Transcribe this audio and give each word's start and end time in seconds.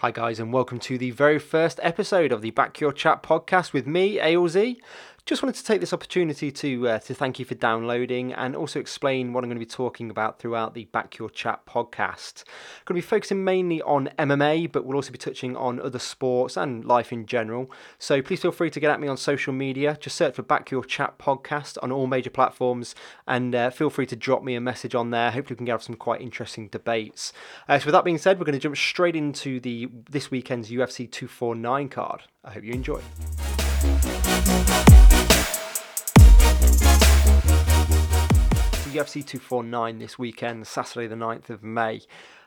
Hi, 0.00 0.12
guys, 0.12 0.38
and 0.38 0.52
welcome 0.52 0.78
to 0.78 0.96
the 0.96 1.10
very 1.10 1.40
first 1.40 1.80
episode 1.82 2.30
of 2.30 2.40
the 2.40 2.52
Back 2.52 2.78
Your 2.78 2.92
Chat 2.92 3.20
podcast 3.20 3.72
with 3.72 3.84
me, 3.84 4.18
ALZ. 4.18 4.76
Just 5.28 5.42
wanted 5.42 5.56
to 5.56 5.64
take 5.64 5.80
this 5.80 5.92
opportunity 5.92 6.50
to 6.50 6.88
uh, 6.88 6.98
to 7.00 7.12
thank 7.12 7.38
you 7.38 7.44
for 7.44 7.54
downloading 7.54 8.32
and 8.32 8.56
also 8.56 8.80
explain 8.80 9.34
what 9.34 9.44
I'm 9.44 9.50
going 9.50 9.60
to 9.60 9.66
be 9.66 9.70
talking 9.70 10.08
about 10.08 10.38
throughout 10.38 10.72
the 10.72 10.86
Back 10.86 11.18
Your 11.18 11.28
Chat 11.28 11.66
podcast. 11.66 12.44
I'm 12.46 12.84
going 12.86 12.94
to 12.98 13.06
be 13.06 13.10
focusing 13.10 13.44
mainly 13.44 13.82
on 13.82 14.08
MMA, 14.18 14.72
but 14.72 14.86
we'll 14.86 14.96
also 14.96 15.12
be 15.12 15.18
touching 15.18 15.54
on 15.54 15.82
other 15.82 15.98
sports 15.98 16.56
and 16.56 16.82
life 16.82 17.12
in 17.12 17.26
general. 17.26 17.70
So 17.98 18.22
please 18.22 18.40
feel 18.40 18.52
free 18.52 18.70
to 18.70 18.80
get 18.80 18.90
at 18.90 19.00
me 19.00 19.06
on 19.06 19.18
social 19.18 19.52
media. 19.52 19.98
Just 20.00 20.16
search 20.16 20.34
for 20.34 20.42
Back 20.42 20.70
Your 20.70 20.82
Chat 20.82 21.18
podcast 21.18 21.76
on 21.82 21.92
all 21.92 22.06
major 22.06 22.30
platforms, 22.30 22.94
and 23.26 23.54
uh, 23.54 23.68
feel 23.68 23.90
free 23.90 24.06
to 24.06 24.16
drop 24.16 24.42
me 24.42 24.54
a 24.54 24.62
message 24.62 24.94
on 24.94 25.10
there. 25.10 25.30
Hopefully, 25.30 25.56
we 25.56 25.58
can 25.58 25.66
get 25.66 25.82
some 25.82 25.96
quite 25.96 26.22
interesting 26.22 26.68
debates. 26.68 27.34
Uh, 27.68 27.78
so 27.78 27.84
with 27.84 27.92
that 27.92 28.04
being 28.06 28.16
said, 28.16 28.38
we're 28.38 28.46
going 28.46 28.58
to 28.58 28.58
jump 28.58 28.78
straight 28.78 29.14
into 29.14 29.60
the 29.60 29.90
this 30.08 30.30
weekend's 30.30 30.70
UFC 30.70 31.00
249 31.00 31.90
card. 31.90 32.22
I 32.42 32.52
hope 32.52 32.64
you 32.64 32.72
enjoy. 32.72 33.02
UFC 38.98 39.24
249 39.24 39.98
this 40.00 40.18
weekend, 40.18 40.66
Saturday 40.66 41.06
the 41.06 41.14
9th 41.14 41.50
of 41.50 41.62
May. 41.62 42.00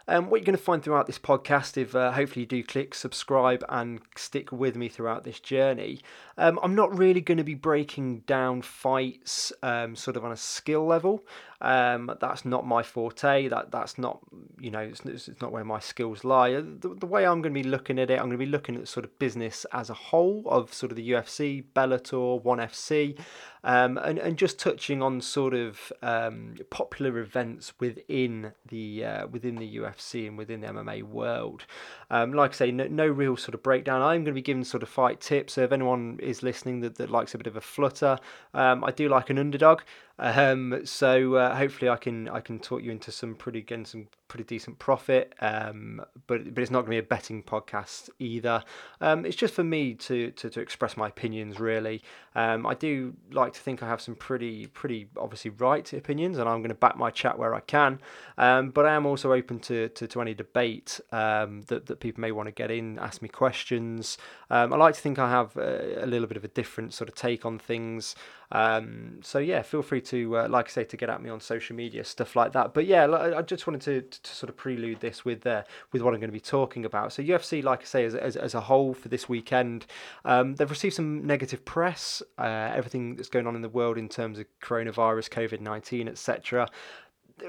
Um, 0.07 0.30
what 0.30 0.41
you're 0.41 0.45
going 0.45 0.57
to 0.57 0.62
find 0.62 0.84
throughout 0.84 1.07
this 1.07 1.17
podcast, 1.20 1.77
if 1.77 1.95
uh, 1.95 2.12
hopefully 2.12 2.41
you 2.41 2.45
do 2.48 2.62
click 2.62 2.94
subscribe 2.94 3.63
and 3.70 4.02
stick 4.17 4.52
with 4.52 4.76
me 4.76 4.90
throughout 4.90 5.23
this 5.23 5.40
journey, 5.40 6.02
um, 6.38 6.59
I'm 6.62 6.76
not 6.76 6.98
really 6.98 7.21
going 7.21 7.38
to 7.38 7.45
be 7.45 7.54
breaking 7.54 8.20
down 8.21 8.63
fights 8.63 9.54
um, 9.63 9.95
sort 9.95 10.18
of 10.18 10.26
on 10.26 10.34
a 10.34 10.38
skill 10.38 10.85
level. 10.85 11.23
Um, 11.61 12.11
that's 12.20 12.43
not 12.43 12.65
my 12.65 12.81
forte. 12.81 13.47
That 13.47 13.71
that's 13.71 13.99
not 13.99 14.20
you 14.59 14.71
know 14.71 14.79
it's, 14.79 15.05
it's 15.05 15.41
not 15.41 15.51
where 15.51 15.63
my 15.63 15.79
skills 15.79 16.23
lie. 16.23 16.53
The, 16.53 16.95
the, 16.99 17.05
way 17.05 17.25
I'm 17.25 17.41
going 17.41 17.53
to 17.53 17.63
be 17.63 17.67
looking 17.67 17.99
at 17.99 18.09
it, 18.09 18.15
I'm 18.15 18.25
going 18.25 18.31
to 18.31 18.37
be 18.37 18.47
looking 18.47 18.75
at 18.77 18.87
sort 18.87 19.05
of 19.05 19.17
business 19.20 19.65
as 19.71 19.91
a 19.91 19.93
whole 19.93 20.43
of 20.47 20.73
sort 20.73 20.91
of 20.91 20.95
the 20.95 21.11
UFC, 21.11 21.63
Bellator, 21.76 22.41
One 22.43 22.57
FC, 22.57 23.15
um, 23.63 23.99
and 23.99 24.18
and 24.18 24.37
just 24.37 24.57
touching 24.57 25.03
on 25.03 25.21
sort 25.21 25.53
of 25.53 25.93
um, 26.01 26.55
popular 26.71 27.20
events 27.20 27.73
within 27.79 28.53
the 28.68 29.05
uh, 29.05 29.27
within 29.27 29.55
the 29.57 29.77
UFC 29.77 30.27
and 30.27 30.40
within 30.40 30.62
the 30.62 30.68
MMA 30.68 31.03
world. 31.03 31.65
Um, 32.09 32.34
like 32.34 32.51
I 32.51 32.55
say, 32.55 32.71
no, 32.71 32.87
no 32.87 33.05
real 33.05 33.37
sort 33.37 33.53
of 33.53 33.62
breakdown. 33.62 34.01
I'm 34.01 34.23
going 34.23 34.25
to 34.25 34.31
be 34.31 34.41
giving 34.41 34.63
sort 34.63 34.81
of 34.81 34.90
fight 34.90 35.21
tips. 35.21 35.53
So 35.53 35.62
if 35.62 35.71
anyone 35.71 36.20
is 36.21 36.41
listening 36.41 36.81
that, 36.81 36.96
that 36.96 37.12
likes 37.12 37.35
a 37.35 37.37
bit 37.37 37.48
of 37.48 37.55
a 37.55 37.62
flutter, 37.62 38.18
um, 38.55 38.84
I 38.84 38.91
do 38.91 39.07
like 39.07 39.29
an 39.29 39.37
underdog. 39.37 39.81
Um, 40.20 40.81
so 40.85 41.35
uh, 41.35 41.55
hopefully 41.55 41.90
I 41.90 41.98
can 41.98 42.29
I 42.29 42.41
can 42.41 42.59
talk 42.59 42.84
you 42.84 42.91
into 42.91 43.12
some 43.12 43.35
pretty 43.35 43.59
again 43.59 43.85
some 43.85 44.07
pretty 44.32 44.46
decent 44.46 44.79
profit. 44.79 45.34
Um, 45.41 46.01
but 46.26 46.54
but 46.54 46.62
it's 46.62 46.71
not 46.71 46.85
going 46.85 46.98
to 46.98 47.01
be 47.01 47.05
a 47.05 47.10
betting 47.15 47.43
podcast 47.43 48.10
either. 48.18 48.63
Um, 49.01 49.26
it's 49.26 49.35
just 49.35 49.54
for 49.54 49.63
me 49.63 49.93
to, 49.96 50.32
to, 50.32 50.49
to 50.49 50.62
express 50.62 50.96
my 50.96 51.10
opinions 51.10 51.60
really. 51.60 52.01
Um, 52.34 52.65
I 52.65 52.74
do 52.74 53.13
like 53.32 53.52
to 53.54 53.59
think 53.59 53.84
I 53.84 53.90
have 53.90 53.99
some 53.99 54.15
pretty 54.15 54.68
pretty 54.68 55.09
obviously 55.18 55.52
right 55.52 55.91
opinions, 55.91 56.37
and 56.37 56.48
I'm 56.48 56.59
going 56.59 56.70
to 56.70 56.76
back 56.76 56.96
my 56.96 57.09
chat 57.09 57.37
where 57.37 57.54
I 57.54 57.59
can. 57.59 57.99
Um, 58.37 58.70
but 58.70 58.85
I 58.85 58.93
am 58.93 59.05
also 59.05 59.34
open 59.34 59.59
to, 59.59 59.90
to, 59.90 60.07
to 60.07 60.21
any 60.21 60.34
debate 60.34 61.02
um, 61.12 61.63
that 61.63 61.87
that 61.87 61.99
people 61.99 62.21
may 62.21 62.32
want 62.32 62.48
to 62.48 62.54
get 62.54 62.71
in, 62.71 62.99
ask 62.99 63.21
me 63.21 63.27
questions. 63.27 64.18
Um, 64.50 64.74
I 64.74 64.78
like 64.78 64.96
to 64.96 65.02
think 65.02 65.19
I 65.19 65.29
have 65.29 65.57
a, 65.57 66.03
a, 66.03 66.06
little 66.06 66.28
bit 66.28 66.38
of 66.38 66.46
a 66.46 66.50
different 66.50 66.94
sort 66.94 67.09
of 67.09 67.16
take 67.16 67.46
on 67.46 67.59
things. 67.59 68.16
So 68.52 69.40
yeah, 69.40 69.62
feel 69.62 69.81
free 69.81 70.02
to, 70.02 70.38
uh, 70.40 70.47
like 70.50 70.68
I 70.68 70.72
say, 70.72 70.84
to 70.84 70.97
get 70.97 71.09
at 71.09 71.22
me 71.22 71.29
on 71.29 71.40
social 71.40 71.75
media, 71.75 72.03
stuff 72.03 72.35
like 72.35 72.53
that. 72.53 72.74
But 72.74 72.85
yeah, 72.85 73.06
I 73.38 73.41
just 73.41 73.66
wanted 73.68 73.81
to, 73.81 74.21
to 74.24 74.36
sort 74.36 74.50
of 74.50 74.58
prelude 74.58 75.00
this 75.00 75.25
with 75.25 75.46
uh, 75.46 75.64
with 75.91 76.02
what 76.02 76.14
I'm 76.14 76.19
going 76.19 76.30
to 76.30 76.34
be 76.34 76.40
talking 76.40 76.86
about. 76.86 77.14
So 77.14 77.24
UFC, 77.24 77.64
like 77.64 77.81
I 77.81 77.86
say, 77.86 78.06
as, 78.06 78.16
as, 78.16 78.36
as 78.36 78.53
a 78.53 78.62
whole 78.62 78.94
for 78.94 79.09
this 79.09 79.28
weekend, 79.28 79.86
um, 80.25 80.56
they've 80.56 80.69
received 80.69 80.96
some 80.96 81.25
negative 81.25 81.66
press. 81.66 82.22
Uh, 82.38 82.72
everything 82.75 83.16
that's 83.16 83.30
going 83.30 83.47
on 83.47 83.56
in 83.56 83.62
the 83.62 83.69
world 83.69 83.97
in 83.97 84.09
terms 84.09 84.40
of 84.40 84.46
coronavirus, 84.62 85.30
COVID 85.30 85.62
nineteen, 85.62 86.08
etc 86.08 86.68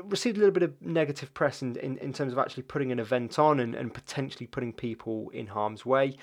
received 0.05 0.39
a 0.39 0.41
little 0.41 0.55
bit 0.55 0.63
of 0.63 0.81
negative 0.81 1.35
press 1.35 1.61
in, 1.61 1.77
in, 1.77 1.99
in 1.99 2.15
terms 2.15 2.33
of 2.33 2.39
actually 2.39 2.63
putting 2.63 2.91
an 2.93 2.99
event 2.99 3.39
on 3.39 3.61
and, 3.61 3.75
and 3.75 3.93
potentially 3.93 4.47
putting 4.47 4.73
people 4.73 5.29
in 5.35 5.47
harm's 5.47 5.85
way 5.85 6.17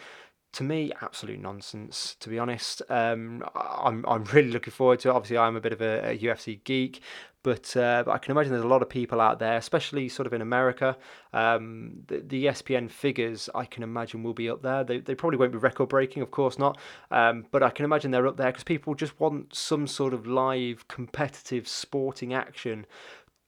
to 0.52 0.64
me, 0.64 0.92
absolute 1.02 1.40
nonsense. 1.40 2.16
To 2.20 2.30
be 2.30 2.40
honest, 2.40 2.82
um, 2.90 3.44
I'm 3.56 4.04
I'm 4.08 4.24
really 4.34 4.52
looking 4.52 4.72
forward 4.72 5.00
to. 5.02 5.09
it. 5.09 5.12
Obviously, 5.12 5.38
I'm 5.38 5.56
a 5.56 5.62
bit 5.62 5.74
of 5.74 5.82
a, 5.82 6.12
a 6.12 6.18
UFC 6.18 6.64
geek, 6.64 7.02
but, 7.44 7.76
uh, 7.78 8.04
but 8.06 8.12
I 8.12 8.18
can 8.18 8.32
imagine 8.32 8.52
there's 8.52 8.64
a 8.64 8.68
lot 8.68 8.82
of 8.82 8.90
people 8.90 9.22
out 9.22 9.40
there, 9.40 9.58
especially 9.58 10.10
sort 10.10 10.28
of 10.28 10.34
in 10.34 10.42
America. 10.42 10.98
Um, 11.34 12.04
the, 12.08 12.20
the 12.20 12.46
ESPN 12.46 12.90
figures, 12.90 13.50
I 13.56 13.66
can 13.66 13.84
imagine, 13.84 14.24
will 14.24 14.34
be 14.34 14.50
up 14.50 14.62
there. 14.62 14.84
They, 14.84 15.00
they 15.00 15.16
probably 15.16 15.38
won't 15.38 15.52
be 15.52 15.58
record 15.58 15.90
breaking, 15.90 16.22
of 16.22 16.32
course 16.32 16.60
not, 16.60 16.78
um, 17.12 17.46
but 17.52 17.64
I 17.64 17.70
can 17.70 17.86
imagine 17.86 18.12
they're 18.12 18.28
up 18.28 18.38
there 18.38 18.52
because 18.52 18.64
people 18.64 18.96
just 18.96 19.20
want 19.20 19.56
some 19.56 19.88
sort 19.88 20.14
of 20.14 20.28
live, 20.28 20.88
competitive 20.88 21.68
sporting 21.68 22.34
action 22.34 22.86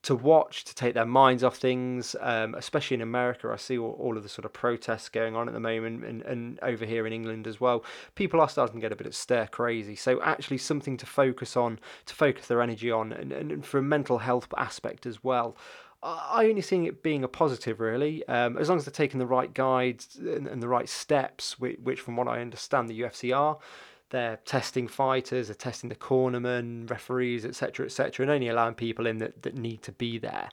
to 0.04 0.16
watch 0.16 0.64
to 0.64 0.74
take 0.74 0.96
their 0.96 1.06
minds 1.06 1.44
off 1.44 1.58
things, 1.58 2.16
um, 2.22 2.56
especially 2.56 2.96
in 2.96 3.02
America. 3.02 3.50
I 3.54 3.58
see 3.58 3.78
all, 3.78 3.96
all, 4.00 4.18
of 4.18 4.24
the 4.24 4.30
sort 4.30 4.46
of 4.46 4.54
protests 4.54 5.10
going 5.10 5.36
on 5.36 5.48
at 5.48 5.54
the 5.54 5.60
moment, 5.60 6.04
and, 6.04 6.22
and 6.24 6.60
over 6.64 6.86
here 6.86 7.06
in 7.06 7.14
England 7.14 7.46
as 7.46 7.62
well. 7.62 7.84
People 8.16 8.42
are 8.42 8.50
starting 8.50 8.76
to 8.76 8.82
get 8.82 8.92
a 8.92 8.96
bit 8.96 9.06
of 9.06 9.14
stir 9.16 9.48
crazy. 9.48 9.96
So 9.96 10.22
actually, 10.22 10.58
something 10.58 10.98
to 10.98 11.06
focus 11.06 11.56
on, 11.56 11.80
to 12.08 12.16
focus 12.16 12.48
their 12.48 12.62
energy 12.62 12.90
on, 12.90 13.14
and, 13.14 13.32
and 13.32 13.66
for 13.66 13.78
a 13.78 13.84
mental 13.84 14.20
health 14.20 14.48
aspect 14.58 15.06
as 15.06 15.24
well. 15.24 15.56
I 16.04 16.48
only 16.50 16.62
see 16.62 16.88
it 16.88 17.04
being 17.04 17.24
a 17.24 17.28
positive, 17.28 17.80
really, 17.80 18.28
um, 18.28 18.58
as 18.58 18.70
long 18.70 18.80
as 18.80 18.86
they're 18.86 18.92
taking 18.92 19.20
the 19.20 19.28
right 19.28 19.54
guides 19.54 20.16
and, 20.16 20.48
and 20.48 20.64
the 20.64 20.68
right 20.68 20.90
steps, 20.90 21.60
which, 21.60 21.78
which, 21.84 22.00
from 22.02 22.16
what 22.16 22.28
I 22.28 22.42
understand, 22.42 22.90
the 22.90 23.00
UFC 23.00 23.38
are 23.38 23.60
they're 24.12 24.38
testing 24.46 24.88
fighters, 24.88 25.48
they're 25.48 25.56
testing 25.56 25.90
the 25.90 25.96
cornermen, 25.96 26.90
referees, 26.90 27.46
etc., 27.46 27.88
etc., 27.88 28.24
and 28.24 28.32
only 28.32 28.48
allowing 28.48 28.76
people 28.76 29.08
in 29.08 29.18
that, 29.18 29.42
that 29.42 29.56
need 29.56 29.82
to 29.84 29.92
be 29.92 30.18
there. 30.20 30.50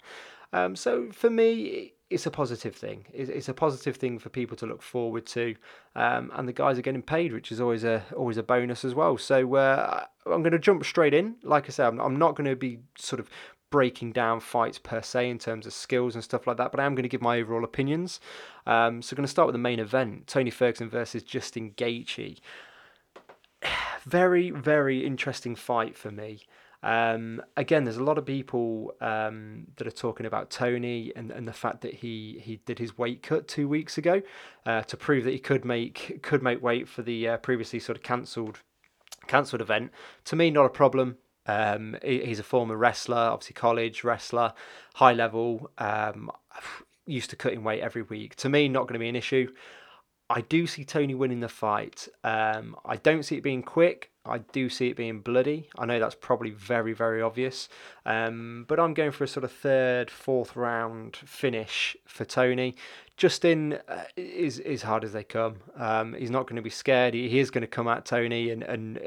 Um, 0.52 0.74
so 0.74 1.10
for 1.12 1.28
me, 1.28 1.92
it's 2.10 2.24
a 2.26 2.30
positive 2.30 2.74
thing. 2.74 3.04
It's, 3.12 3.48
a 3.48 3.54
positive 3.54 3.96
thing 3.96 4.18
for 4.18 4.30
people 4.30 4.56
to 4.58 4.66
look 4.66 4.80
forward 4.80 5.26
to, 5.26 5.54
um, 5.94 6.32
and 6.34 6.48
the 6.48 6.54
guys 6.54 6.78
are 6.78 6.82
getting 6.82 7.02
paid, 7.02 7.32
which 7.32 7.52
is 7.52 7.60
always 7.60 7.84
a 7.84 8.02
always 8.16 8.38
a 8.38 8.42
bonus 8.42 8.84
as 8.84 8.94
well. 8.94 9.18
So 9.18 9.56
uh, 9.56 10.04
I'm 10.24 10.42
going 10.42 10.52
to 10.52 10.58
jump 10.58 10.84
straight 10.86 11.12
in. 11.12 11.36
Like 11.42 11.66
I 11.66 11.72
said, 11.72 11.98
I'm, 11.98 12.16
not 12.16 12.34
going 12.34 12.48
to 12.48 12.56
be 12.56 12.78
sort 12.96 13.20
of 13.20 13.28
breaking 13.70 14.12
down 14.12 14.40
fights 14.40 14.78
per 14.78 15.02
se 15.02 15.28
in 15.28 15.38
terms 15.38 15.66
of 15.66 15.74
skills 15.74 16.14
and 16.14 16.24
stuff 16.24 16.46
like 16.46 16.56
that, 16.56 16.70
but 16.70 16.80
I 16.80 16.86
am 16.86 16.94
going 16.94 17.02
to 17.02 17.10
give 17.10 17.20
my 17.20 17.38
overall 17.38 17.64
opinions. 17.64 18.20
Um, 18.66 19.02
so, 19.02 19.12
I'm 19.12 19.18
going 19.18 19.26
to 19.26 19.30
start 19.30 19.46
with 19.46 19.54
the 19.54 19.58
main 19.58 19.78
event: 19.78 20.28
Tony 20.28 20.50
Ferguson 20.50 20.88
versus 20.88 21.22
Justin 21.22 21.72
Gaethje 21.72 22.38
very, 24.08 24.50
very 24.50 25.04
interesting 25.04 25.54
fight 25.54 25.96
for 25.96 26.10
me. 26.10 26.40
Um, 26.82 27.42
again, 27.56 27.84
there's 27.84 27.96
a 27.96 28.04
lot 28.04 28.18
of 28.18 28.26
people 28.26 28.94
um, 29.00 29.66
that 29.76 29.86
are 29.86 29.92
talking 29.92 30.26
about 30.26 30.50
Tony 30.50 31.12
and, 31.16 31.30
and 31.32 31.48
the 31.48 31.52
fact 31.52 31.80
that 31.80 31.94
he, 31.94 32.40
he 32.42 32.60
did 32.66 32.78
his 32.78 32.96
weight 32.96 33.22
cut 33.22 33.48
two 33.48 33.68
weeks 33.68 33.98
ago 33.98 34.22
uh, 34.64 34.82
to 34.82 34.96
prove 34.96 35.24
that 35.24 35.32
he 35.32 35.40
could 35.40 35.64
make 35.64 36.20
could 36.22 36.42
make 36.42 36.62
weight 36.62 36.88
for 36.88 37.02
the 37.02 37.28
uh, 37.28 37.36
previously 37.38 37.80
sort 37.80 37.96
of 37.96 38.04
cancelled 38.04 38.60
cancelled 39.26 39.60
event. 39.60 39.90
To 40.26 40.36
me, 40.36 40.50
not 40.50 40.66
a 40.66 40.70
problem. 40.70 41.16
Um, 41.46 41.96
he, 42.04 42.24
he's 42.24 42.38
a 42.38 42.44
former 42.44 42.76
wrestler, 42.76 43.16
obviously 43.16 43.54
college 43.54 44.04
wrestler, 44.04 44.52
high 44.94 45.14
level. 45.14 45.70
Um, 45.78 46.30
used 47.06 47.30
to 47.30 47.36
cutting 47.36 47.64
weight 47.64 47.80
every 47.80 48.02
week. 48.02 48.36
To 48.36 48.48
me, 48.48 48.68
not 48.68 48.82
going 48.82 48.92
to 48.92 48.98
be 48.98 49.08
an 49.08 49.16
issue. 49.16 49.50
I 50.30 50.42
do 50.42 50.66
see 50.66 50.84
Tony 50.84 51.14
winning 51.14 51.40
the 51.40 51.48
fight. 51.48 52.06
Um, 52.22 52.76
I 52.84 52.96
don't 52.96 53.22
see 53.22 53.36
it 53.36 53.42
being 53.42 53.62
quick. 53.62 54.10
I 54.26 54.38
do 54.38 54.68
see 54.68 54.88
it 54.88 54.96
being 54.96 55.20
bloody. 55.20 55.70
I 55.78 55.86
know 55.86 55.98
that's 55.98 56.14
probably 56.14 56.50
very, 56.50 56.92
very 56.92 57.22
obvious. 57.22 57.68
Um, 58.04 58.66
but 58.68 58.78
I'm 58.78 58.92
going 58.92 59.10
for 59.10 59.24
a 59.24 59.28
sort 59.28 59.44
of 59.44 59.52
third, 59.52 60.10
fourth 60.10 60.54
round 60.54 61.16
finish 61.16 61.96
for 62.04 62.26
Tony. 62.26 62.76
Justin 63.16 63.78
uh, 63.88 64.04
is 64.16 64.58
is 64.58 64.82
hard 64.82 65.02
as 65.02 65.12
they 65.12 65.24
come. 65.24 65.56
Um, 65.76 66.12
he's 66.12 66.30
not 66.30 66.46
going 66.46 66.56
to 66.56 66.62
be 66.62 66.70
scared. 66.70 67.14
He, 67.14 67.28
he 67.30 67.38
is 67.38 67.50
going 67.50 67.62
to 67.62 67.68
come 67.68 67.88
at 67.88 68.04
Tony 68.04 68.50
and 68.50 68.62
and 68.62 69.00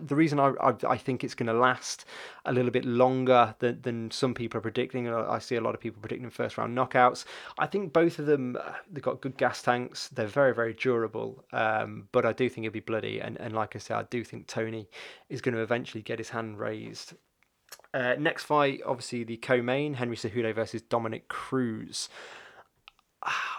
the 0.00 0.14
reason 0.14 0.38
I, 0.38 0.52
I, 0.60 0.74
I 0.88 0.96
think 0.96 1.24
it's 1.24 1.34
going 1.34 1.46
to 1.46 1.52
last 1.52 2.04
a 2.44 2.52
little 2.52 2.70
bit 2.70 2.84
longer 2.84 3.54
than, 3.58 3.80
than 3.82 4.10
some 4.10 4.34
people 4.34 4.58
are 4.58 4.62
predicting, 4.62 5.06
and 5.06 5.16
I 5.16 5.38
see 5.38 5.56
a 5.56 5.60
lot 5.60 5.74
of 5.74 5.80
people 5.80 6.00
predicting 6.00 6.30
first 6.30 6.58
round 6.58 6.76
knockouts. 6.76 7.24
I 7.58 7.66
think 7.66 7.92
both 7.92 8.18
of 8.18 8.26
them 8.26 8.56
uh, 8.60 8.72
they've 8.90 9.02
got 9.02 9.20
good 9.20 9.36
gas 9.36 9.62
tanks. 9.62 10.08
They're 10.08 10.26
very 10.26 10.54
very 10.54 10.74
durable, 10.74 11.44
um, 11.52 12.08
but 12.12 12.24
I 12.24 12.32
do 12.32 12.48
think 12.48 12.66
it'll 12.66 12.74
be 12.74 12.80
bloody. 12.80 13.20
And 13.20 13.40
and 13.40 13.54
like 13.54 13.76
I 13.76 13.78
said, 13.78 13.96
I 13.96 14.04
do 14.04 14.24
think 14.24 14.46
Tony 14.46 14.88
is 15.28 15.40
going 15.40 15.54
to 15.54 15.62
eventually 15.62 16.02
get 16.02 16.18
his 16.18 16.30
hand 16.30 16.58
raised. 16.58 17.14
Uh, 17.92 18.14
next 18.18 18.44
fight, 18.44 18.80
obviously 18.84 19.24
the 19.24 19.38
co-main 19.38 19.94
Henry 19.94 20.16
Cejudo 20.16 20.54
versus 20.54 20.82
Dominick 20.82 21.28
Cruz. 21.28 22.08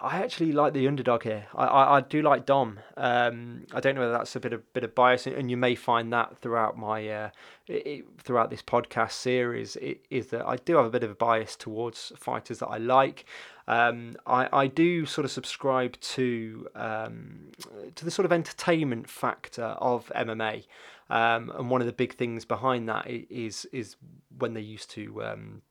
I 0.00 0.22
actually 0.22 0.52
like 0.52 0.72
the 0.72 0.88
underdog 0.88 1.24
here. 1.24 1.46
I, 1.54 1.66
I, 1.66 1.96
I 1.96 2.00
do 2.00 2.22
like 2.22 2.46
Dom. 2.46 2.78
Um, 2.96 3.66
I 3.74 3.80
don't 3.80 3.94
know 3.94 4.00
whether 4.00 4.12
that's 4.12 4.34
a 4.34 4.40
bit 4.40 4.52
of 4.52 4.72
bit 4.72 4.84
of 4.84 4.94
bias, 4.94 5.26
and 5.26 5.50
you 5.50 5.56
may 5.56 5.74
find 5.74 6.12
that 6.12 6.38
throughout 6.38 6.78
my 6.78 7.06
uh, 7.08 7.30
it, 7.66 8.04
throughout 8.18 8.50
this 8.50 8.62
podcast 8.62 9.12
series 9.12 9.76
it, 9.76 10.06
is 10.10 10.28
that 10.28 10.46
I 10.46 10.56
do 10.56 10.76
have 10.76 10.86
a 10.86 10.90
bit 10.90 11.02
of 11.02 11.10
a 11.10 11.14
bias 11.14 11.54
towards 11.54 12.12
fighters 12.16 12.60
that 12.60 12.68
I 12.68 12.78
like. 12.78 13.26
Um, 13.66 14.16
I 14.26 14.48
I 14.52 14.66
do 14.68 15.04
sort 15.04 15.24
of 15.26 15.30
subscribe 15.30 16.00
to 16.00 16.68
um, 16.74 17.50
to 17.94 18.04
the 18.04 18.10
sort 18.10 18.24
of 18.24 18.32
entertainment 18.32 19.10
factor 19.10 19.76
of 19.80 20.10
MMA, 20.16 20.64
um, 21.10 21.52
and 21.56 21.68
one 21.68 21.82
of 21.82 21.86
the 21.86 21.92
big 21.92 22.14
things 22.14 22.46
behind 22.46 22.88
that 22.88 23.06
is 23.08 23.66
is 23.72 23.96
when 24.38 24.54
they 24.54 24.62
used 24.62 24.90
to 24.92 25.22
um, 25.24 25.62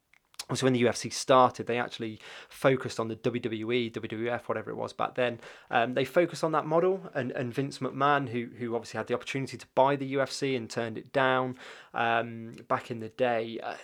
so 0.53 0.65
when 0.65 0.73
the 0.73 0.81
UFC 0.81 1.11
started, 1.11 1.67
they 1.67 1.77
actually 1.77 2.19
focused 2.47 2.99
on 2.99 3.09
the 3.09 3.17
WWE, 3.17 3.91
WWF, 3.91 4.43
whatever 4.43 4.71
it 4.71 4.77
was 4.77 4.93
back 4.93 5.15
then. 5.15 5.39
Um, 5.69 5.93
they 5.93 6.05
focused 6.05 6.43
on 6.43 6.53
that 6.53 6.65
model, 6.65 7.09
and, 7.13 7.31
and 7.31 7.53
Vince 7.53 7.79
McMahon, 7.79 8.29
who 8.29 8.47
who 8.57 8.75
obviously 8.75 8.97
had 8.97 9.07
the 9.07 9.13
opportunity 9.13 9.57
to 9.57 9.65
buy 9.75 9.95
the 9.97 10.13
UFC 10.13 10.55
and 10.55 10.69
turned 10.69 10.97
it 10.97 11.11
down 11.11 11.57
um, 11.93 12.55
back 12.69 12.91
in 12.91 12.99
the 12.99 13.09
day. 13.09 13.59
Uh, 13.61 13.75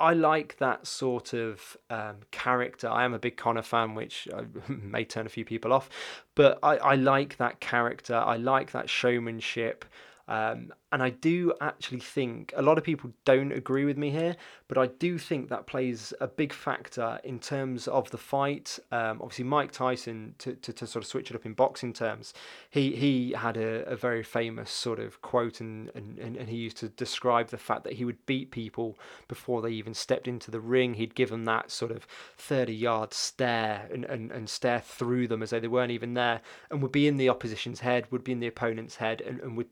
I 0.00 0.14
like 0.14 0.56
that 0.58 0.86
sort 0.86 1.34
of 1.34 1.76
um, 1.90 2.16
character. 2.30 2.88
I 2.88 3.04
am 3.04 3.12
a 3.12 3.18
big 3.18 3.36
Conor 3.36 3.62
fan, 3.62 3.94
which 3.94 4.28
may 4.68 5.04
turn 5.04 5.26
a 5.26 5.30
few 5.30 5.44
people 5.44 5.72
off, 5.72 5.88
but 6.34 6.58
I, 6.62 6.76
I 6.76 6.94
like 6.94 7.36
that 7.38 7.60
character. 7.60 8.16
I 8.16 8.36
like 8.36 8.72
that 8.72 8.88
showmanship. 8.88 9.84
Um, 10.28 10.72
and 10.92 11.02
I 11.02 11.10
do 11.10 11.52
actually 11.60 12.00
think 12.00 12.52
a 12.56 12.62
lot 12.62 12.78
of 12.78 12.84
people 12.84 13.10
don't 13.24 13.52
agree 13.52 13.84
with 13.84 13.98
me 13.98 14.10
here, 14.10 14.36
but 14.66 14.78
I 14.78 14.86
do 14.86 15.18
think 15.18 15.48
that 15.48 15.66
plays 15.66 16.12
a 16.20 16.26
big 16.26 16.52
factor 16.52 17.20
in 17.22 17.38
terms 17.38 17.86
of 17.86 18.10
the 18.10 18.18
fight. 18.18 18.78
Um, 18.90 19.20
obviously, 19.20 19.44
Mike 19.44 19.72
Tyson, 19.72 20.34
to, 20.38 20.54
to, 20.54 20.72
to, 20.72 20.86
sort 20.86 21.04
of 21.04 21.08
switch 21.08 21.30
it 21.30 21.36
up 21.36 21.44
in 21.44 21.52
boxing 21.52 21.92
terms, 21.92 22.34
he, 22.70 22.96
he 22.96 23.34
had 23.36 23.56
a, 23.56 23.84
a 23.86 23.96
very 23.96 24.22
famous 24.22 24.70
sort 24.70 24.98
of 24.98 25.20
quote, 25.22 25.60
and, 25.60 25.90
and, 25.94 26.18
and 26.18 26.48
he 26.48 26.56
used 26.56 26.78
to 26.78 26.88
describe 26.88 27.48
the 27.48 27.58
fact 27.58 27.84
that 27.84 27.94
he 27.94 28.04
would 28.04 28.24
beat 28.26 28.50
people 28.50 28.98
before 29.28 29.62
they 29.62 29.70
even 29.70 29.94
stepped 29.94 30.26
into 30.26 30.50
the 30.50 30.60
ring. 30.60 30.94
He'd 30.94 31.14
give 31.14 31.30
them 31.30 31.44
that 31.44 31.70
sort 31.70 31.90
of 31.90 32.06
30 32.38 32.72
yard 32.72 33.12
stare 33.12 33.88
and, 33.92 34.04
and, 34.04 34.32
and 34.32 34.48
stare 34.48 34.80
through 34.80 35.28
them 35.28 35.42
as 35.42 35.50
though 35.50 35.60
they 35.60 35.68
weren't 35.68 35.92
even 35.92 36.14
there, 36.14 36.40
and 36.70 36.80
would 36.82 36.92
be 36.92 37.06
in 37.06 37.16
the 37.16 37.28
opposition's 37.28 37.80
head, 37.80 38.10
would 38.10 38.24
be 38.24 38.32
in 38.32 38.40
the 38.40 38.46
opponent's 38.46 38.96
head, 38.96 39.20
and, 39.20 39.40
and 39.40 39.56
would 39.56 39.68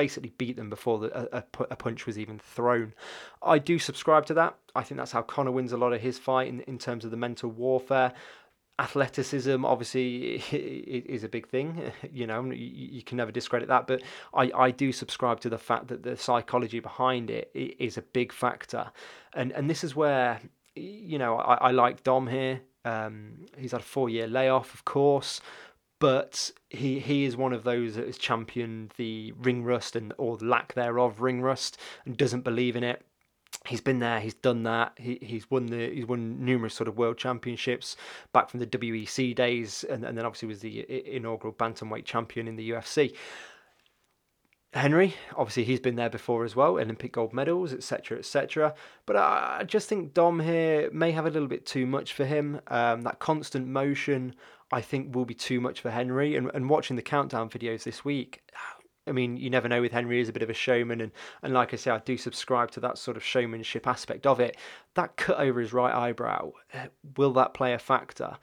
basically 0.00 0.32
beat 0.38 0.56
them 0.56 0.70
before 0.70 0.98
the, 0.98 1.36
a, 1.36 1.44
a, 1.70 1.76
punch 1.76 2.06
was 2.06 2.18
even 2.18 2.38
thrown. 2.38 2.94
I 3.42 3.58
do 3.58 3.78
subscribe 3.78 4.24
to 4.26 4.34
that. 4.34 4.56
I 4.74 4.82
think 4.82 4.96
that's 4.96 5.12
how 5.12 5.20
Conor 5.20 5.50
wins 5.50 5.72
a 5.72 5.76
lot 5.76 5.92
of 5.92 6.00
his 6.00 6.18
fight 6.18 6.48
in, 6.48 6.60
in 6.62 6.78
terms 6.78 7.04
of 7.04 7.10
the 7.10 7.18
mental 7.18 7.50
warfare. 7.50 8.14
Athleticism 8.78 9.62
obviously 9.62 10.36
is 10.52 11.22
a 11.22 11.28
big 11.28 11.46
thing, 11.48 11.92
you 12.10 12.26
know, 12.26 12.50
you 12.50 13.02
can 13.02 13.18
never 13.18 13.30
discredit 13.30 13.68
that. 13.68 13.86
But 13.86 14.02
I, 14.32 14.50
I 14.54 14.70
do 14.70 14.90
subscribe 14.90 15.38
to 15.40 15.50
the 15.50 15.58
fact 15.58 15.88
that 15.88 16.02
the 16.02 16.16
psychology 16.16 16.80
behind 16.80 17.28
it 17.28 17.50
is 17.54 17.98
a 17.98 18.02
big 18.02 18.32
factor. 18.32 18.90
And, 19.34 19.52
and 19.52 19.68
this 19.68 19.84
is 19.84 19.94
where, 19.94 20.40
you 20.74 21.18
know, 21.18 21.36
I, 21.36 21.68
I 21.68 21.70
like 21.72 22.04
Dom 22.04 22.26
here. 22.26 22.62
Um, 22.86 23.44
he's 23.58 23.72
had 23.72 23.82
a 23.82 23.84
four 23.84 24.08
year 24.08 24.26
layoff, 24.26 24.72
of 24.72 24.86
course 24.86 25.42
but 26.00 26.50
he 26.70 26.98
he 26.98 27.24
is 27.24 27.36
one 27.36 27.52
of 27.52 27.62
those 27.62 27.94
that 27.94 28.06
has 28.06 28.18
championed 28.18 28.92
the 28.96 29.32
ring 29.38 29.62
rust 29.62 29.94
and 29.94 30.12
or 30.18 30.36
lack 30.38 30.72
thereof 30.72 31.20
ring 31.20 31.40
rust 31.42 31.78
and 32.04 32.16
doesn't 32.16 32.40
believe 32.40 32.74
in 32.74 32.82
it. 32.82 33.04
He's 33.66 33.82
been 33.82 33.98
there, 33.98 34.20
he's 34.20 34.34
done 34.34 34.62
that. 34.64 34.94
He 34.96 35.18
he's 35.20 35.48
won 35.50 35.66
the 35.66 35.94
he's 35.94 36.06
won 36.06 36.44
numerous 36.44 36.74
sort 36.74 36.88
of 36.88 36.96
world 36.96 37.18
championships 37.18 37.96
back 38.32 38.48
from 38.48 38.58
the 38.60 38.66
WEC 38.66 39.34
days, 39.34 39.84
and, 39.84 40.04
and 40.04 40.16
then 40.16 40.24
obviously 40.24 40.48
was 40.48 40.60
the 40.60 41.14
inaugural 41.14 41.52
bantamweight 41.52 42.06
champion 42.06 42.48
in 42.48 42.56
the 42.56 42.70
UFC. 42.70 43.14
Henry, 44.72 45.14
obviously, 45.36 45.64
he's 45.64 45.80
been 45.80 45.96
there 45.96 46.10
before 46.10 46.44
as 46.44 46.54
well, 46.54 46.78
Olympic 46.78 47.12
gold 47.12 47.32
medals, 47.32 47.72
etc., 47.72 48.18
etc. 48.18 48.72
But 49.04 49.16
I, 49.16 49.64
just 49.66 49.88
think 49.88 50.14
Dom 50.14 50.38
here 50.38 50.88
may 50.92 51.10
have 51.10 51.26
a 51.26 51.30
little 51.30 51.48
bit 51.48 51.66
too 51.66 51.86
much 51.86 52.12
for 52.12 52.24
him. 52.24 52.60
Um, 52.68 53.02
that 53.02 53.18
constant 53.18 53.66
motion, 53.66 54.36
I 54.70 54.80
think, 54.80 55.14
will 55.14 55.24
be 55.24 55.34
too 55.34 55.60
much 55.60 55.80
for 55.80 55.90
Henry. 55.90 56.36
And, 56.36 56.52
and 56.54 56.70
watching 56.70 56.94
the 56.94 57.02
countdown 57.02 57.50
videos 57.50 57.82
this 57.82 58.04
week, 58.04 58.42
I 59.08 59.12
mean, 59.12 59.36
you 59.36 59.50
never 59.50 59.66
know 59.66 59.80
with 59.80 59.90
Henry, 59.90 60.18
he's 60.18 60.28
a 60.28 60.32
bit 60.32 60.44
of 60.44 60.50
a 60.50 60.54
showman. 60.54 61.00
And, 61.00 61.10
and 61.42 61.52
like 61.52 61.74
I 61.74 61.76
say, 61.76 61.90
I 61.90 61.98
do 61.98 62.16
subscribe 62.16 62.70
to 62.72 62.80
that 62.80 62.96
sort 62.96 63.16
of 63.16 63.24
showmanship 63.24 63.88
aspect 63.88 64.24
of 64.24 64.38
it. 64.38 64.56
That 64.94 65.16
cut 65.16 65.40
over 65.40 65.58
his 65.58 65.72
right 65.72 65.92
eyebrow, 65.92 66.52
will 67.16 67.32
that 67.32 67.54
play 67.54 67.72
a 67.72 67.78
factor? 67.80 68.38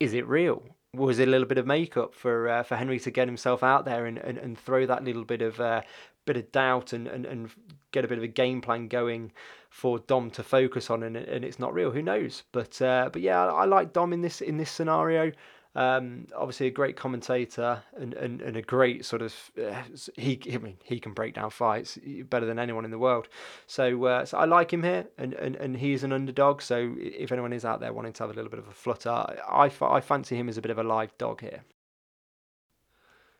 Is 0.00 0.12
it 0.12 0.26
real? 0.26 0.64
Was 0.94 1.18
a 1.18 1.26
little 1.26 1.46
bit 1.46 1.56
of 1.56 1.66
makeup 1.66 2.14
for 2.14 2.48
uh, 2.48 2.62
for 2.62 2.76
Henry 2.76 3.00
to 3.00 3.10
get 3.10 3.26
himself 3.26 3.62
out 3.62 3.86
there 3.86 4.04
and, 4.04 4.18
and, 4.18 4.36
and 4.36 4.58
throw 4.58 4.84
that 4.84 5.02
little 5.04 5.24
bit 5.24 5.40
of 5.40 5.58
uh, 5.58 5.80
bit 6.26 6.36
of 6.36 6.52
doubt 6.52 6.92
and, 6.92 7.08
and, 7.08 7.24
and 7.24 7.50
get 7.92 8.04
a 8.04 8.08
bit 8.08 8.18
of 8.18 8.24
a 8.24 8.28
game 8.28 8.60
plan 8.60 8.88
going 8.88 9.32
for 9.70 9.98
Dom 10.00 10.30
to 10.32 10.42
focus 10.42 10.90
on 10.90 11.02
and, 11.02 11.16
and 11.16 11.44
it's 11.44 11.58
not 11.58 11.72
real 11.72 11.90
who 11.90 12.02
knows? 12.02 12.42
But 12.52 12.80
uh, 12.82 13.08
but 13.10 13.22
yeah 13.22 13.42
I, 13.42 13.62
I 13.62 13.64
like 13.64 13.94
Dom 13.94 14.12
in 14.12 14.20
this 14.20 14.42
in 14.42 14.58
this 14.58 14.70
scenario 14.70 15.32
um, 15.74 16.26
obviously, 16.36 16.66
a 16.66 16.70
great 16.70 16.96
commentator 16.96 17.82
and, 17.96 18.12
and, 18.14 18.42
and 18.42 18.56
a 18.56 18.62
great 18.62 19.04
sort 19.06 19.22
of 19.22 19.34
uh, 19.58 19.82
he. 20.16 20.38
I 20.52 20.58
mean, 20.58 20.76
he 20.84 21.00
can 21.00 21.14
break 21.14 21.34
down 21.34 21.50
fights 21.50 21.98
better 22.28 22.44
than 22.44 22.58
anyone 22.58 22.84
in 22.84 22.90
the 22.90 22.98
world. 22.98 23.28
So, 23.66 24.04
uh, 24.04 24.24
so 24.26 24.36
I 24.36 24.44
like 24.44 24.72
him 24.72 24.82
here, 24.82 25.06
and, 25.16 25.32
and, 25.34 25.56
and 25.56 25.76
he's 25.76 26.04
an 26.04 26.12
underdog. 26.12 26.60
So, 26.60 26.94
if 26.98 27.32
anyone 27.32 27.54
is 27.54 27.64
out 27.64 27.80
there 27.80 27.92
wanting 27.92 28.12
to 28.14 28.22
have 28.22 28.30
a 28.30 28.34
little 28.34 28.50
bit 28.50 28.58
of 28.58 28.68
a 28.68 28.72
flutter, 28.72 29.10
I, 29.10 29.70
I 29.80 30.00
fancy 30.00 30.36
him 30.36 30.48
as 30.48 30.58
a 30.58 30.62
bit 30.62 30.70
of 30.70 30.78
a 30.78 30.84
live 30.84 31.16
dog 31.16 31.40
here. 31.40 31.62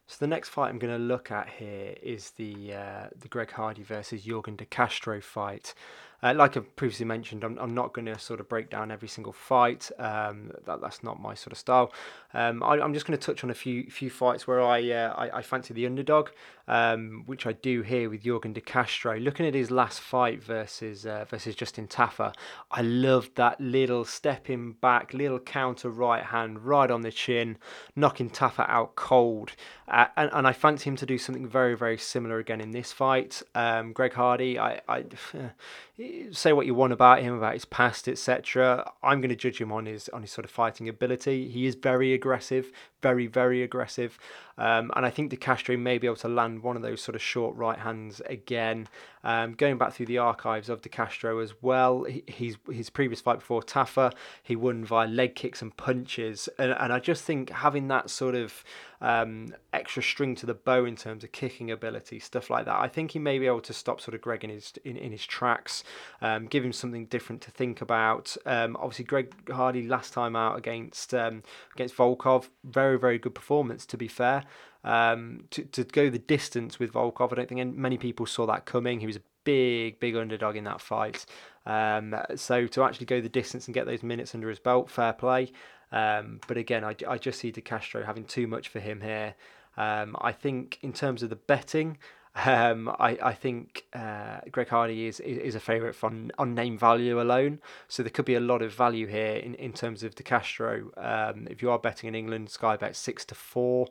So 0.07 0.17
the 0.19 0.27
next 0.27 0.51
fight 0.51 0.69
I'm 0.69 0.79
going 0.79 0.93
to 0.93 1.03
look 1.03 1.31
at 1.31 1.49
here 1.49 1.95
is 2.03 2.33
the 2.33 2.75
uh, 2.75 3.07
the 3.19 3.29
Greg 3.29 3.51
Hardy 3.53 3.83
versus 3.83 4.27
Yorgan 4.27 4.57
De 4.57 4.67
Castro 4.67 5.21
fight. 5.21 5.75
Uh, 6.23 6.33
like 6.37 6.57
I've 6.57 6.75
previously 6.77 7.07
mentioned, 7.07 7.43
I'm, 7.43 7.59
I'm 7.59 7.75
not 7.75 7.93
going 7.93 8.07
to 8.07 8.19
sort 8.19 8.39
of 8.39 8.49
break 8.49 8.71
down 8.71 8.93
every 8.93 9.09
single 9.09 9.33
fight. 9.33 9.91
Um, 9.99 10.53
that 10.67 10.81
that's 10.81 11.03
not 11.03 11.21
my 11.21 11.35
sort 11.35 11.53
of 11.53 11.59
style. 11.59 11.93
Um, 12.35 12.63
I, 12.63 12.77
am 12.79 12.95
just 12.95 13.07
going 13.07 13.19
to 13.19 13.25
touch 13.25 13.43
on 13.45 13.51
a 13.51 13.55
few 13.55 13.91
few 13.91 14.09
fights 14.09 14.47
where 14.47 14.63
I 14.63 14.91
uh, 14.91 15.15
I, 15.17 15.39
I, 15.39 15.43
fancy 15.43 15.75
the 15.75 15.85
underdog, 15.85 16.31
um, 16.69 17.25
which 17.27 17.47
I 17.47 17.53
do 17.53 17.83
here 17.83 18.09
with 18.09 18.23
Yorgan 18.23 18.55
De 18.55 18.61
Castro. 18.61 19.19
Looking 19.19 19.47
at 19.47 19.55
his 19.55 19.71
last 19.71 20.01
fight 20.01 20.43
versus 20.43 21.05
uh, 21.05 21.27
versus 21.29 21.55
Justin 21.55 21.89
Tafa, 21.89 22.33
I 22.71 22.83
loved 22.83 23.35
that 23.37 23.61
little 23.61 24.05
stepping 24.05 24.73
back, 24.73 25.13
little 25.13 25.41
counter 25.41 25.91
right 25.91 26.25
hand 26.25 26.61
right 26.61 26.91
on 26.91 27.03
the 27.03 27.13
chin, 27.13 27.59
knocking 27.97 28.31
Tafa 28.31 28.69
out 28.69 28.95
cold. 28.95 29.53
Uh, 29.89 30.07
and, 30.17 30.31
and 30.33 30.47
I 30.47 30.53
fancy 30.53 30.89
him 30.89 30.97
to 30.97 31.07
do 31.07 31.19
something 31.19 31.47
very 31.47 31.77
very 31.77 31.99
similar 31.99 32.39
again 32.39 32.61
in 32.61 32.71
this 32.71 32.93
fight. 32.93 33.43
Um, 33.55 33.93
Greg 33.93 34.15
Hardy, 34.15 34.59
I, 34.59 34.81
I 34.89 35.05
say 36.33 36.53
what 36.53 36.67
you 36.67 36.75
want 36.75 36.93
about 36.93 37.23
him, 37.23 37.35
about 37.35 37.55
his 37.55 37.65
past, 37.65 38.09
etc. 38.09 38.91
I'm 39.03 39.21
going 39.21 39.31
to 39.31 39.37
judge 39.37 39.61
him 39.61 39.73
on 39.73 39.87
his 39.87 40.09
on 40.11 40.23
his 40.23 40.31
sort 40.31 40.45
of 40.45 40.51
fighting 40.51 40.89
ability. 40.89 41.49
He 41.49 41.67
is 41.67 41.75
very 41.75 42.13
aggressive, 42.13 42.73
very 43.03 43.27
very 43.27 43.63
aggressive, 43.63 44.19
um, 44.59 44.91
and 44.97 45.05
I 45.05 45.11
think 45.11 45.31
De 45.31 45.37
Castro 45.37 45.77
may 45.77 45.99
be 45.99 46.07
able 46.07 46.17
to 46.17 46.29
land 46.29 46.63
one 46.63 46.77
of 46.77 46.83
those 46.83 47.03
sort 47.03 47.17
of 47.17 47.23
short 47.23 47.57
right 47.57 47.79
hands 47.79 48.21
again. 48.27 48.89
Um, 49.25 49.53
going 49.53 49.79
back 49.79 49.93
through 49.93 50.07
the 50.07 50.19
archives 50.19 50.69
of 50.69 50.83
De 50.83 50.89
Castro 50.89 51.39
as 51.39 51.55
well, 51.63 52.05
he, 52.05 52.25
he's 52.27 52.57
his 52.71 52.91
previous 52.91 53.21
fight 53.21 53.39
before 53.39 53.63
Tafa, 53.63 54.13
he 54.43 54.57
won 54.57 54.85
via 54.85 55.07
leg 55.07 55.35
kicks 55.35 55.63
and 55.63 55.77
punches, 55.77 56.49
and, 56.59 56.73
and 56.73 56.93
I 56.93 56.99
just 56.99 57.25
think 57.25 57.51
having 57.51 57.89
that 57.89 58.11
sort 58.11 58.35
of 58.35 58.65
um, 59.03 59.55
extra 59.73 60.03
string 60.03 60.35
to 60.37 60.47
the 60.47 60.55
bow 60.55 60.85
in 60.85 60.95
terms 60.97 61.25
of 61.25 61.33
kicking 61.33 61.71
ability, 61.71 62.21
stuff 62.21 62.49
like 62.51 62.65
that. 62.67 62.77
I 62.77 62.89
think 62.89 63.11
he 63.11 63.19
may 63.19 63.39
be 63.39 63.47
able 63.47 63.61
to 63.63 63.73
stop 63.73 64.01
sort 64.01 64.15
of 64.15 64.21
Greg 64.21 64.45
in 64.45 64.51
his 64.51 64.73
in, 64.85 64.97
in 64.97 65.11
his 65.11 65.27
tracks, 65.27 65.83
um, 66.21 66.47
give 66.47 66.65
him 66.65 66.73
something 66.73 67.07
different 67.07 67.43
to 67.43 67.51
think 67.51 67.81
about. 67.81 68.37
Um, 68.47 68.77
obviously, 68.79 69.05
Greg 69.05 69.51
Hardy 69.51 69.83
last 69.83 70.13
time 70.13 70.37
out 70.37 70.57
against 70.57 71.13
um, 71.15 71.43
against 71.75 71.97
Volkov, 71.97 72.49
very 72.65 72.92
very 72.99 72.99
very 72.99 73.19
good 73.19 73.35
performance. 73.35 73.87
To 73.87 73.97
be 73.97 74.09
fair, 74.09 74.45
um, 74.85 75.45
to 75.51 75.65
to 75.65 75.85
go 75.85 76.11
the 76.11 76.19
distance 76.19 76.79
with 76.79 76.93
Volkov, 76.93 77.33
I 77.33 77.37
don't 77.37 77.49
think 77.49 77.77
many 77.77 77.99
people 77.99 78.27
saw 78.27 78.47
that 78.47 78.65
coming. 78.65 79.01
He 79.01 79.07
was 79.07 79.17
a 79.17 79.23
big 79.45 80.01
big 80.01 80.17
underdog 80.17 80.57
in 80.57 80.65
that 80.65 80.81
fight. 80.81 81.27
Um, 81.67 82.17
so 82.35 82.67
to 82.67 82.83
actually 82.83 83.07
go 83.07 83.21
the 83.21 83.29
distance 83.29 83.67
and 83.67 83.75
get 83.75 83.87
those 83.87 84.03
minutes 84.03 84.35
under 84.35 84.49
his 84.49 84.59
belt, 84.59 84.91
fair 84.91 85.13
play. 85.13 85.53
Um, 85.93 86.41
but 86.49 86.57
again, 86.57 86.85
I, 86.85 86.97
I 87.07 87.19
just 87.19 87.39
see 87.39 87.51
De 87.51 87.61
Castro 87.61 88.03
having 88.05 88.25
too 88.25 88.47
much 88.47 88.69
for 88.69 88.81
him 88.81 89.01
here. 89.01 89.35
Um, 89.77 90.17
I 90.21 90.33
think 90.33 90.79
in 90.83 90.93
terms 90.93 91.23
of 91.23 91.31
the 91.31 91.37
betting, 91.37 91.99
um, 92.35 92.89
I, 92.99 93.19
I 93.23 93.35
think 93.35 93.85
uh, 93.93 94.41
Greg 94.51 94.69
Hardy 94.69 95.07
is, 95.07 95.21
is, 95.21 95.55
a 95.55 95.61
favourite 95.61 95.97
on 96.03 96.55
name 96.55 96.79
value 96.79 97.21
alone. 97.21 97.61
So 97.89 98.03
there 98.03 98.11
could 98.11 98.25
be 98.25 98.35
a 98.35 98.41
lot 98.41 98.63
of 98.63 98.73
value 98.73 99.07
here 99.07 99.37
in, 99.37 99.55
in 99.57 99.73
terms 99.73 100.03
of 100.03 100.15
De 100.15 100.23
Castro. 100.23 100.91
Um, 100.97 101.47
if 101.51 101.61
you 101.61 101.71
are 101.71 101.79
betting 101.79 102.09
in 102.09 102.15
England, 102.15 102.51
Sky 102.51 102.77
bet 102.77 102.97
6 102.97 103.25
to 103.27 103.35
4. 103.35 103.87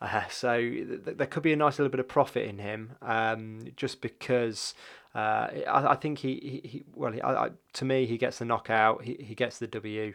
Uh, 0.00 0.22
so 0.28 0.60
th- 0.60 1.16
there 1.16 1.26
could 1.26 1.42
be 1.42 1.52
a 1.52 1.56
nice 1.56 1.78
little 1.78 1.90
bit 1.90 1.98
of 1.98 2.06
profit 2.06 2.46
in 2.46 2.58
him 2.58 2.92
um, 3.02 3.60
just 3.74 4.00
because 4.00 4.74
uh, 5.14 5.48
I, 5.66 5.92
I 5.92 5.94
think 5.96 6.18
he, 6.18 6.34
he, 6.62 6.68
he 6.68 6.84
well, 6.94 7.12
he, 7.12 7.22
I, 7.22 7.50
to 7.72 7.84
me, 7.84 8.06
he 8.06 8.18
gets 8.18 8.38
the 8.38 8.44
knockout, 8.44 9.02
he, 9.02 9.16
he 9.18 9.34
gets 9.34 9.58
the 9.58 9.66
W. 9.66 10.12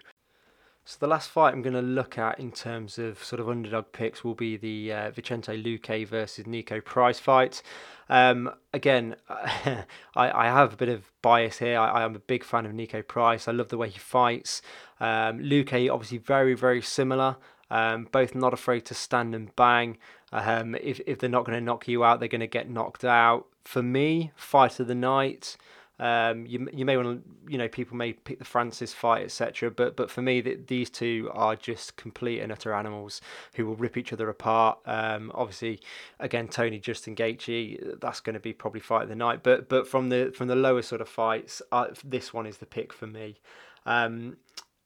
So 0.86 0.98
the 1.00 1.08
last 1.08 1.30
fight 1.30 1.54
I'm 1.54 1.62
going 1.62 1.76
to 1.76 1.82
look 1.82 2.18
at 2.18 2.40
in 2.40 2.52
terms 2.52 2.98
of 2.98 3.24
sort 3.24 3.40
of 3.40 3.48
underdog 3.48 3.86
picks 3.94 4.24
will 4.24 4.36
be 4.36 4.58
the 4.58 4.92
uh, 4.92 5.12
Vicente 5.12 5.52
Luque 5.62 6.06
versus 6.06 6.46
Niko 6.46 6.84
Price 6.84 7.20
fight. 7.20 7.62
Um, 8.10 8.52
again, 8.74 9.16
I, 9.30 9.86
I 10.16 10.46
have 10.46 10.74
a 10.74 10.78
bit 10.78 10.90
of 10.90 11.10
bias 11.22 11.60
here. 11.60 11.80
I, 11.80 12.02
I 12.02 12.04
am 12.04 12.16
a 12.16 12.20
big 12.20 12.44
fan 12.44 12.66
of 12.66 12.74
Niko 12.74 13.08
Price. 13.08 13.48
I 13.48 13.54
love 13.54 13.70
the 13.70 13.78
way 13.78 13.90
he 13.90 13.98
fights. 13.98 14.62
Um, 15.00 15.40
Luque 15.40 15.90
obviously 15.90 16.18
very 16.18 16.54
very 16.54 16.82
similar. 16.82 17.38
Um, 17.72 18.10
both 18.12 18.36
not 18.36 18.54
afraid 18.54 18.86
to 18.86 18.94
stand 18.94 19.34
and 19.34 19.56
bang. 19.56 19.98
Um, 20.34 20.76
if 20.76 21.00
if 21.08 21.18
they're 21.20 21.30
not 21.30 21.46
going 21.46 21.58
to 21.58 21.64
knock 21.64 21.88
you 21.88 22.04
out, 22.04 22.20
they're 22.20 22.28
going 22.28 22.42
to 22.42 22.48
get 22.48 22.70
knocked 22.70 23.06
out. 23.06 23.46
For 23.64 23.82
me, 23.82 24.32
fight 24.36 24.82
of 24.82 24.88
the 24.88 24.96
night. 24.96 25.56
Um, 26.04 26.46
you 26.46 26.68
you 26.74 26.84
may 26.84 26.98
want 26.98 27.24
to 27.24 27.52
you 27.52 27.58
know 27.58 27.70
people 27.70 27.96
may 27.96 28.12
pick 28.12 28.38
the 28.38 28.44
Francis 28.44 28.94
fight 28.94 29.24
etc. 29.24 29.72
But 29.72 29.96
but 29.96 30.12
for 30.12 30.22
me 30.22 30.42
the, 30.42 30.60
these 30.68 30.90
two 30.90 31.32
are 31.34 31.56
just 31.56 31.96
complete 31.96 32.42
and 32.42 32.52
utter 32.52 32.74
animals 32.74 33.22
who 33.56 33.66
will 33.66 33.78
rip 33.78 33.96
each 33.96 34.12
other 34.12 34.28
apart. 34.28 34.80
Um, 34.86 35.32
obviously, 35.34 35.80
again 36.20 36.50
Tony 36.50 36.78
Justin 36.78 37.16
Gaethje 37.16 38.02
that's 38.02 38.20
going 38.20 38.34
to 38.34 38.42
be 38.42 38.52
probably 38.52 38.82
fight 38.82 39.04
of 39.04 39.10
the 39.10 39.16
night. 39.16 39.44
But 39.44 39.70
but 39.70 39.88
from 39.88 40.10
the 40.10 40.34
from 40.36 40.50
the 40.50 40.56
lower 40.58 40.82
sort 40.82 41.00
of 41.00 41.08
fights, 41.08 41.62
this 42.04 42.34
one 42.34 42.48
is 42.48 42.58
the 42.58 42.66
pick 42.66 42.92
for 42.92 43.08
me. 43.08 43.38
Um, 43.86 44.36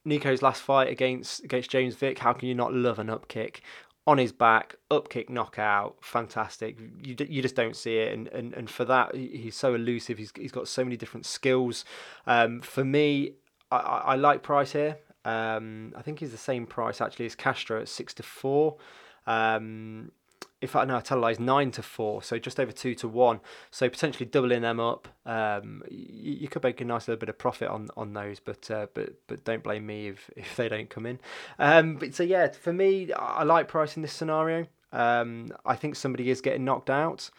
Niko's 0.05 0.41
last 0.41 0.62
fight 0.62 0.89
against 0.89 1.43
against 1.43 1.71
James 1.71 1.95
Vick, 1.95 2.19
how 2.19 2.31
can 2.31 2.47
you 2.47 2.55
not 2.55 2.74
love 2.74 3.00
an 3.00 3.09
up 3.09 3.27
kick? 3.27 3.62
On 4.07 4.17
his 4.17 4.31
back, 4.31 4.77
up 4.89 5.09
kick, 5.09 5.29
knockout, 5.29 5.97
fantastic. 6.01 6.79
You, 7.03 7.15
you 7.27 7.41
just 7.41 7.55
don't 7.55 7.75
see 7.75 7.97
it, 7.97 8.13
and, 8.13 8.29
and, 8.29 8.53
and 8.53 8.69
for 8.69 8.85
that 8.85 9.13
he's 9.13 9.55
so 9.55 9.75
elusive. 9.75 10.17
He's 10.17 10.31
he's 10.35 10.53
got 10.53 10.69
so 10.69 10.83
many 10.83 10.95
different 10.95 11.25
skills. 11.25 11.83
Um, 12.25 12.61
for 12.61 12.85
me, 12.85 13.33
I, 13.69 13.77
I 13.77 14.15
like 14.15 14.41
Price 14.41 14.71
here. 14.71 14.97
Um, 15.25 15.93
I 15.97 16.01
think 16.01 16.19
he's 16.19 16.31
the 16.31 16.37
same 16.37 16.65
price 16.65 17.01
actually 17.01 17.25
as 17.25 17.35
Castro 17.35 17.81
at 17.81 17.89
six 17.89 18.13
to 18.13 18.23
four. 18.23 18.77
Um, 19.25 20.13
in 20.59 20.67
fact, 20.67 20.87
no, 20.87 20.99
I 21.07 21.15
lies, 21.15 21.39
nine 21.39 21.69
to 21.71 21.83
four, 21.83 22.23
so 22.23 22.39
just 22.39 22.59
over 22.59 22.71
two 22.71 22.95
to 22.95 23.07
one. 23.07 23.41
So 23.69 23.87
potentially 23.89 24.25
doubling 24.25 24.63
them 24.63 24.79
up. 24.79 25.07
Um, 25.25 25.83
you, 25.89 26.33
you, 26.33 26.47
could 26.47 26.63
make 26.63 26.81
a 26.81 26.85
nice 26.85 27.07
little 27.07 27.19
bit 27.19 27.29
of 27.29 27.37
profit 27.37 27.69
on 27.69 27.89
on 27.95 28.13
those, 28.13 28.39
but 28.39 28.69
uh, 28.71 28.87
but 28.93 29.13
but 29.27 29.43
don't 29.43 29.61
blame 29.61 29.85
me 29.85 30.07
if 30.07 30.31
if 30.35 30.55
they 30.55 30.67
don't 30.67 30.89
come 30.89 31.05
in. 31.05 31.19
Um, 31.59 31.95
but 31.97 32.15
so 32.15 32.23
yeah, 32.23 32.47
for 32.47 32.73
me, 32.73 33.11
I 33.13 33.43
like 33.43 33.67
price 33.67 33.95
in 33.95 34.01
this 34.01 34.13
scenario. 34.13 34.65
Um, 34.91 35.49
I 35.65 35.75
think 35.75 35.95
somebody 35.95 36.29
is 36.29 36.41
getting 36.41 36.65
knocked 36.65 36.89
out. 36.89 37.29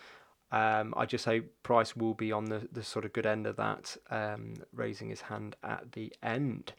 Um, 0.50 0.94
I 0.96 1.04
just 1.04 1.25
hope 1.25 1.44
Price 1.62 1.94
will 1.94 2.14
be 2.14 2.32
on 2.32 2.46
the, 2.46 2.66
the 2.72 2.82
sort 2.82 3.04
of 3.04 3.12
good 3.12 3.26
end 3.26 3.46
of 3.46 3.56
that, 3.56 3.96
um, 4.10 4.54
raising 4.72 5.10
his 5.10 5.20
hand 5.20 5.56
at 5.62 5.92
the 5.92 6.10
end 6.22 6.72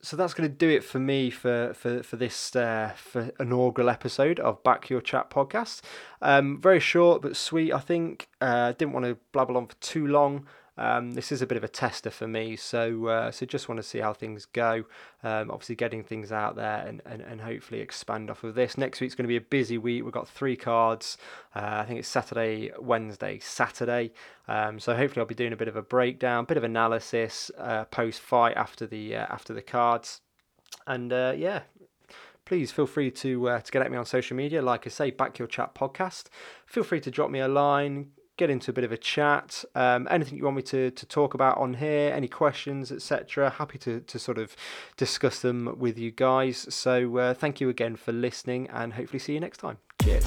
so 0.00 0.16
that's 0.16 0.34
going 0.34 0.48
to 0.48 0.54
do 0.54 0.68
it 0.68 0.84
for 0.84 0.98
me 0.98 1.30
for 1.30 1.74
for 1.74 2.02
for 2.02 2.16
this 2.16 2.54
uh, 2.54 2.92
for 2.96 3.30
inaugural 3.40 3.90
episode 3.90 4.38
of 4.40 4.62
Back 4.62 4.90
Your 4.90 5.00
Chat 5.00 5.30
podcast. 5.30 5.80
Um, 6.22 6.60
very 6.60 6.80
short 6.80 7.22
but 7.22 7.36
sweet. 7.36 7.72
I 7.72 7.80
think 7.80 8.28
uh, 8.40 8.72
didn't 8.72 8.92
want 8.92 9.06
to 9.06 9.18
blabble 9.32 9.56
on 9.56 9.66
for 9.66 9.76
too 9.76 10.06
long. 10.06 10.46
Um, 10.78 11.12
this 11.12 11.32
is 11.32 11.42
a 11.42 11.46
bit 11.46 11.58
of 11.58 11.64
a 11.64 11.68
tester 11.68 12.10
for 12.10 12.28
me, 12.28 12.54
so 12.54 13.06
uh, 13.06 13.30
so 13.32 13.44
just 13.44 13.68
want 13.68 13.78
to 13.78 13.82
see 13.82 13.98
how 13.98 14.12
things 14.12 14.46
go. 14.46 14.84
Um, 15.24 15.50
obviously, 15.50 15.74
getting 15.74 16.04
things 16.04 16.30
out 16.30 16.54
there 16.54 16.86
and, 16.86 17.02
and, 17.04 17.20
and 17.20 17.40
hopefully 17.40 17.80
expand 17.80 18.30
off 18.30 18.44
of 18.44 18.54
this. 18.54 18.78
Next 18.78 19.00
week's 19.00 19.16
going 19.16 19.24
to 19.24 19.28
be 19.28 19.36
a 19.36 19.40
busy 19.40 19.76
week. 19.76 20.04
We've 20.04 20.12
got 20.12 20.28
three 20.28 20.56
cards. 20.56 21.18
Uh, 21.54 21.78
I 21.80 21.84
think 21.84 21.98
it's 21.98 22.08
Saturday, 22.08 22.70
Wednesday, 22.78 23.40
Saturday. 23.40 24.12
Um, 24.46 24.78
so 24.78 24.94
hopefully, 24.94 25.20
I'll 25.20 25.26
be 25.26 25.34
doing 25.34 25.52
a 25.52 25.56
bit 25.56 25.68
of 25.68 25.74
a 25.74 25.82
breakdown, 25.82 26.44
bit 26.44 26.56
of 26.56 26.64
analysis 26.64 27.50
uh, 27.58 27.84
post 27.86 28.20
fight 28.20 28.56
after 28.56 28.86
the 28.86 29.16
uh, 29.16 29.26
after 29.30 29.52
the 29.52 29.62
cards, 29.62 30.20
and 30.86 31.12
uh, 31.12 31.34
yeah, 31.36 31.62
please 32.44 32.70
feel 32.70 32.86
free 32.86 33.10
to 33.10 33.48
uh, 33.48 33.60
to 33.60 33.72
get 33.72 33.82
at 33.82 33.90
me 33.90 33.98
on 33.98 34.06
social 34.06 34.36
media. 34.36 34.62
Like 34.62 34.86
I 34.86 34.90
say, 34.90 35.10
back 35.10 35.38
your 35.38 35.48
chat 35.48 35.74
podcast. 35.74 36.26
Feel 36.66 36.84
free 36.84 37.00
to 37.00 37.10
drop 37.10 37.30
me 37.30 37.40
a 37.40 37.48
line, 37.48 38.12
get 38.38 38.48
into 38.48 38.70
a 38.70 38.74
bit 38.74 38.84
of 38.84 38.92
a 38.92 38.96
chat. 38.96 39.64
Um, 39.74 40.08
anything 40.10 40.38
you 40.38 40.44
want 40.44 40.56
me 40.56 40.62
to, 40.62 40.90
to 40.90 41.06
talk 41.06 41.34
about 41.34 41.58
on 41.58 41.74
here, 41.74 42.12
any 42.14 42.28
questions, 42.28 42.90
etc. 42.90 43.50
Happy 43.50 43.76
to, 43.78 44.00
to 44.00 44.18
sort 44.18 44.38
of 44.38 44.56
discuss 44.96 45.40
them 45.40 45.74
with 45.78 45.98
you 45.98 46.10
guys. 46.10 46.72
So 46.74 47.18
uh, 47.18 47.34
thank 47.34 47.60
you 47.60 47.68
again 47.68 47.96
for 47.96 48.12
listening 48.12 48.68
and 48.70 48.94
hopefully 48.94 49.18
see 49.18 49.34
you 49.34 49.40
next 49.40 49.58
time. 49.58 49.76
Cheers. 50.02 50.24